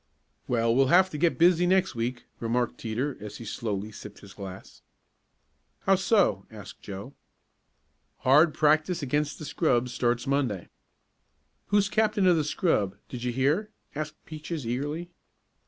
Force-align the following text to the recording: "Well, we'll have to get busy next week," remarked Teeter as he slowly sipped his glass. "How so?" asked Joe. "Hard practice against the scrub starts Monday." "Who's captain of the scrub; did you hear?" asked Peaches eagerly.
"Well, 0.47 0.73
we'll 0.73 0.87
have 0.87 1.11
to 1.11 1.17
get 1.19 1.37
busy 1.37 1.67
next 1.67 1.93
week," 1.93 2.25
remarked 2.39 2.79
Teeter 2.79 3.15
as 3.21 3.37
he 3.37 3.45
slowly 3.45 3.91
sipped 3.91 4.21
his 4.21 4.33
glass. 4.33 4.81
"How 5.81 5.93
so?" 5.93 6.47
asked 6.49 6.81
Joe. 6.81 7.13
"Hard 8.21 8.51
practice 8.55 9.03
against 9.03 9.37
the 9.37 9.45
scrub 9.45 9.89
starts 9.89 10.25
Monday." 10.25 10.69
"Who's 11.67 11.87
captain 11.87 12.25
of 12.25 12.35
the 12.35 12.43
scrub; 12.43 12.95
did 13.09 13.21
you 13.23 13.31
hear?" 13.31 13.69
asked 13.93 14.15
Peaches 14.25 14.65
eagerly. 14.65 15.11